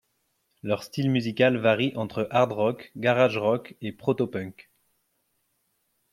Leur 0.63 0.81
style 0.81 1.11
musical 1.11 1.57
varie 1.57 1.93
entre 1.95 2.27
hard 2.31 2.53
rock, 2.53 2.91
garage 2.95 3.37
rock 3.37 3.75
et 3.81 3.91
protopunk. 3.91 4.71